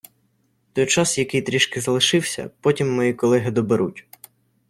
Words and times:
Той 0.73 0.85
час, 0.85 1.17
який 1.17 1.41
трішки 1.41 1.81
залишився, 1.81 2.49
потім 2.61 2.95
мої 2.95 3.13
колеги 3.13 3.51
доберуть. 3.51 4.07